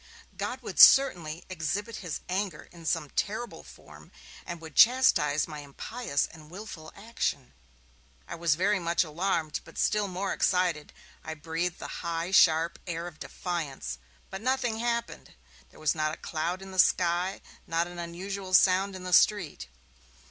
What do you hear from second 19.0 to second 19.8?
the street.